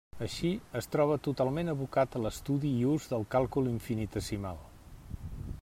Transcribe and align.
Així, 0.25 0.49
es 0.79 0.87
troba 0.95 1.17
totalment 1.27 1.69
abocat 1.75 2.17
a 2.17 2.23
l'estudi 2.25 2.73
i 2.81 2.83
ús 2.95 3.07
del 3.15 3.29
càlcul 3.37 3.73
infinitesimal. 3.77 4.65